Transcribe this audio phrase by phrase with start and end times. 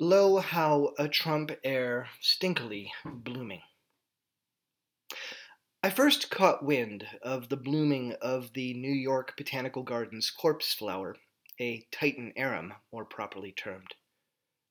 [0.00, 3.62] Lo, how a Trump air stinkily blooming.
[5.82, 11.16] I first caught wind of the blooming of the New York Botanical Gardens corpse flower,
[11.60, 13.94] a Titan arum, more properly termed,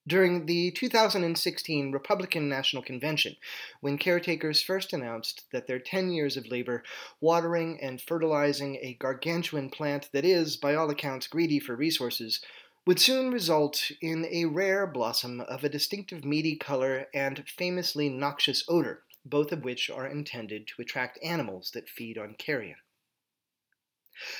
[0.08, 3.36] during the 2016 Republican National Convention,
[3.82, 6.84] when caretakers first announced that their 10 years of labor
[7.20, 12.40] watering and fertilizing a gargantuan plant that is, by all accounts, greedy for resources
[12.88, 18.64] would soon result in a rare blossom of a distinctive meaty color and famously noxious
[18.70, 22.78] odor, both of which are intended to attract animals that feed on carrion.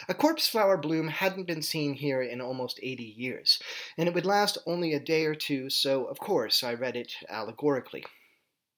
[0.08, 3.60] A corpse flower bloom hadn't been seen here in almost 80 years,
[3.98, 7.16] and it would last only a day or two, so of course I read it
[7.28, 8.06] allegorically.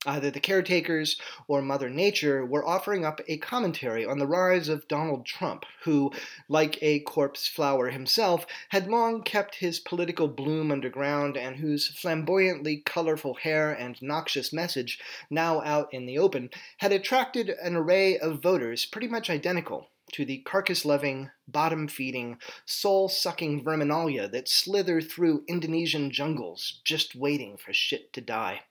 [0.05, 4.87] Either the caretakers or Mother Nature were offering up a commentary on the rise of
[4.87, 6.09] Donald Trump, who,
[6.47, 12.77] like a corpse flower himself, had long kept his political bloom underground and whose flamboyantly
[12.85, 18.41] colorful hair and noxious message, now out in the open, had attracted an array of
[18.41, 25.01] voters pretty much identical to the carcass loving, bottom feeding, soul sucking verminalia that slither
[25.01, 28.61] through Indonesian jungles just waiting for shit to die.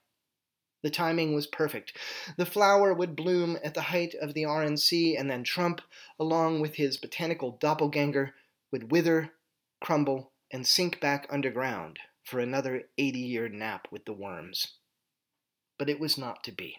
[0.81, 1.97] The timing was perfect.
[2.37, 5.81] The flower would bloom at the height of the RNC, and then Trump,
[6.19, 8.33] along with his botanical doppelganger,
[8.71, 9.33] would wither,
[9.81, 14.75] crumble, and sink back underground for another 80 year nap with the worms.
[15.77, 16.77] But it was not to be.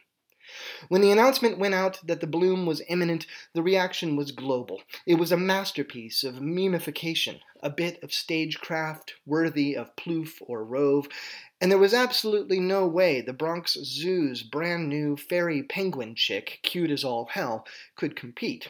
[0.89, 4.83] When the announcement went out that the bloom was imminent, the reaction was global.
[5.07, 11.09] It was a masterpiece of memification, a bit of stagecraft worthy of Plouffe or Rove,
[11.61, 16.91] and there was absolutely no way the Bronx Zoo's brand new fairy penguin chick, cute
[16.91, 18.69] as all hell, could compete.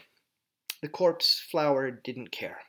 [0.81, 2.59] The corpse flower didn't care.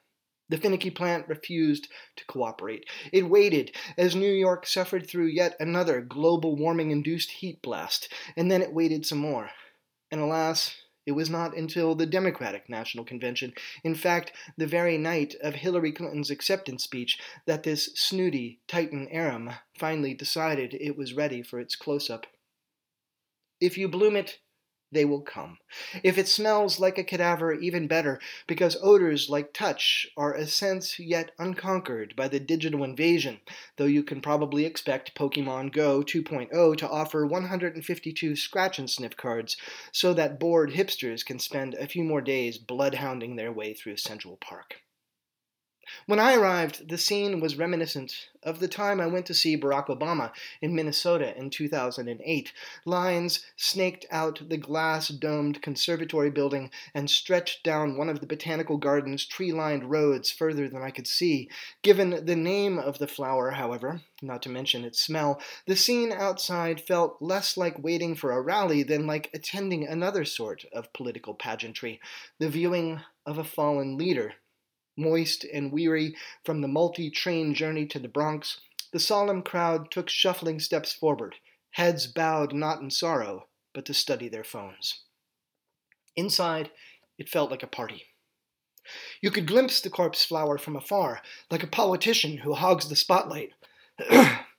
[0.48, 2.84] The finicky plant refused to cooperate.
[3.10, 8.50] It waited as New York suffered through yet another global warming induced heat blast, and
[8.50, 9.50] then it waited some more.
[10.10, 13.52] And alas, it was not until the Democratic National Convention,
[13.82, 19.50] in fact, the very night of Hillary Clinton's acceptance speech, that this snooty Titan arum
[19.78, 22.26] finally decided it was ready for its close up.
[23.60, 24.38] If you bloom it,
[24.92, 25.58] they will come.
[26.02, 30.98] If it smells like a cadaver, even better, because odors like touch are a sense
[30.98, 33.40] yet unconquered by the digital invasion,
[33.76, 39.56] though you can probably expect Pokemon Go 2.0 to offer 152 scratch and sniff cards
[39.90, 44.36] so that bored hipsters can spend a few more days bloodhounding their way through Central
[44.36, 44.82] Park.
[46.06, 49.86] When I arrived, the scene was reminiscent of the time I went to see Barack
[49.86, 52.52] Obama in Minnesota in 2008.
[52.84, 58.76] Lines snaked out the glass domed conservatory building and stretched down one of the botanical
[58.76, 61.48] garden's tree lined roads further than I could see.
[61.82, 66.80] Given the name of the flower, however, not to mention its smell, the scene outside
[66.80, 72.00] felt less like waiting for a rally than like attending another sort of political pageantry
[72.38, 74.34] the viewing of a fallen leader
[74.96, 78.60] Moist and weary from the multi train journey to the Bronx,
[78.92, 81.36] the solemn crowd took shuffling steps forward,
[81.70, 85.00] heads bowed not in sorrow, but to study their phones.
[86.14, 86.70] Inside,
[87.18, 88.04] it felt like a party.
[89.20, 93.52] You could glimpse the corpse flower from afar, like a politician who hogs the spotlight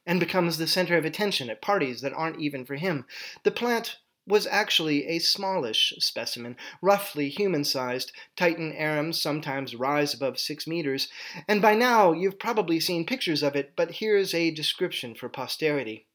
[0.05, 3.05] and becomes the center of attention at parties that aren't even for him.
[3.44, 8.11] The plant was actually a smallish specimen, roughly human sized.
[8.35, 11.09] Titan arums sometimes rise above six meters,
[11.47, 16.07] and by now you've probably seen pictures of it, but here's a description for posterity.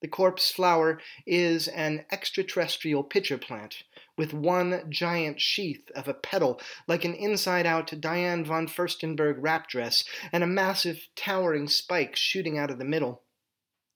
[0.00, 3.82] The corpse flower is an extraterrestrial pitcher plant
[4.16, 9.68] with one giant sheath of a petal like an inside out Diane von Furstenberg wrap
[9.68, 13.22] dress and a massive towering spike shooting out of the middle.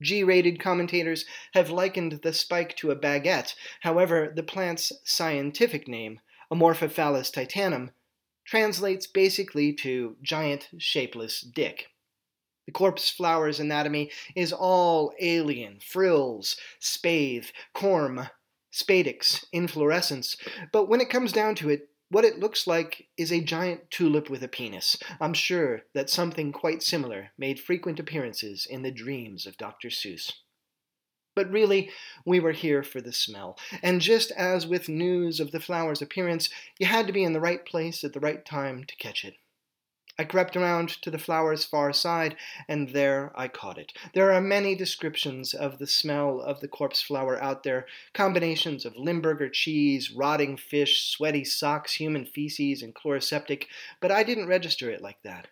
[0.02, 1.24] G rated commentators
[1.54, 3.54] have likened the spike to a baguette.
[3.80, 6.20] However, the plant's scientific name,
[6.52, 7.90] Amorphophallus titanum,
[8.44, 11.86] translates basically to giant shapeless dick.
[12.66, 18.30] The corpse flower's anatomy is all alien frills, spathe, corm,
[18.72, 20.36] spadix, inflorescence,
[20.72, 24.28] but when it comes down to it, what it looks like is a giant tulip
[24.28, 24.98] with a penis.
[25.18, 29.88] I'm sure that something quite similar made frequent appearances in the dreams of Dr.
[29.88, 30.32] Seuss.
[31.34, 31.90] But really,
[32.26, 33.58] we were here for the smell.
[33.82, 37.40] And just as with news of the flower's appearance, you had to be in the
[37.40, 39.36] right place at the right time to catch it.
[40.22, 42.36] I crept around to the flower's far side,
[42.68, 43.92] and there I caught it.
[44.14, 48.96] There are many descriptions of the smell of the corpse flower out there combinations of
[48.96, 53.64] Limburger cheese, rotting fish, sweaty socks, human feces, and Chloraseptic,
[54.00, 55.48] but I didn't register it like that.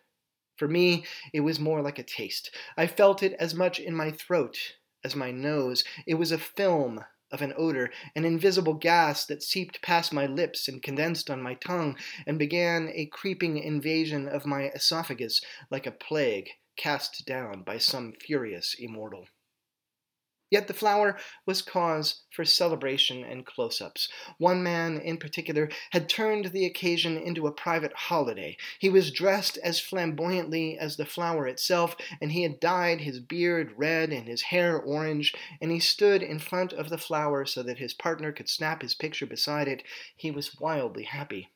[0.56, 2.54] For me, it was more like a taste.
[2.76, 5.82] I felt it as much in my throat as my nose.
[6.06, 10.68] It was a film of an odor, an invisible gas that seeped past my lips
[10.68, 11.96] and condensed on my tongue
[12.26, 15.40] and began a creeping invasion of my esophagus
[15.70, 19.26] like a plague cast down by some furious immortal.
[20.50, 21.16] Yet the flower
[21.46, 24.08] was cause for celebration and close ups.
[24.38, 28.56] One man in particular had turned the occasion into a private holiday.
[28.78, 33.74] He was dressed as flamboyantly as the flower itself, and he had dyed his beard
[33.76, 37.78] red and his hair orange, and he stood in front of the flower so that
[37.78, 39.84] his partner could snap his picture beside it.
[40.16, 41.50] He was wildly happy.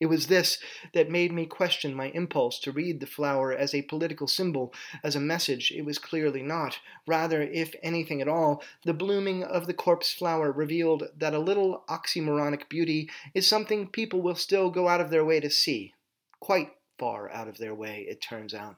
[0.00, 0.58] It was this
[0.94, 4.72] that made me question my impulse to read the flower as a political symbol,
[5.04, 6.78] as a message it was clearly not.
[7.06, 11.84] Rather, if anything at all, the blooming of the corpse flower revealed that a little
[11.90, 15.92] oxymoronic beauty is something people will still go out of their way to see.
[16.40, 18.76] Quite far out of their way, it turns out.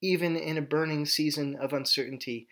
[0.00, 2.46] Even in a burning season of uncertainty,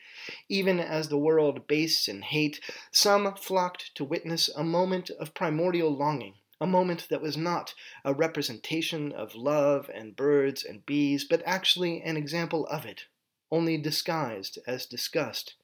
[0.49, 5.97] even as the world bastes in hate, some flocked to witness a moment of primordial
[5.97, 7.75] longing a moment that was not
[8.05, 13.07] a representation of love and birds and bees, but actually an example of it,
[13.51, 15.55] only disguised as disgust.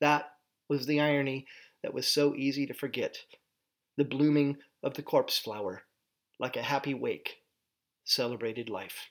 [0.00, 0.32] That
[0.68, 1.46] was the irony
[1.82, 3.18] that was so easy to forget
[3.96, 5.82] the blooming of the corpse flower,
[6.38, 7.42] like a happy wake,
[8.04, 9.10] celebrated life.